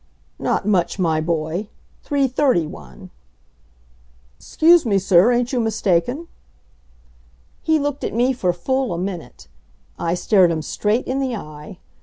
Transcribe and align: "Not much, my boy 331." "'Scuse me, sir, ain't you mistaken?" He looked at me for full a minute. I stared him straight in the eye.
"Not 0.39 0.65
much, 0.65 0.97
my 0.97 1.21
boy 1.21 1.69
331." 2.01 3.11
"'Scuse 4.39 4.83
me, 4.83 4.97
sir, 4.97 5.31
ain't 5.31 5.53
you 5.53 5.59
mistaken?" 5.59 6.27
He 7.61 7.77
looked 7.77 8.03
at 8.03 8.11
me 8.15 8.33
for 8.33 8.51
full 8.51 8.95
a 8.95 8.97
minute. 8.97 9.47
I 9.99 10.15
stared 10.15 10.49
him 10.49 10.63
straight 10.63 11.05
in 11.05 11.19
the 11.19 11.35
eye. 11.35 11.77